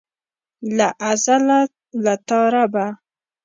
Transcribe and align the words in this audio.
له 0.77 0.87
ازله 1.09 1.59
له 2.03 2.13
تا 2.27 2.41
ربه. 2.53 2.85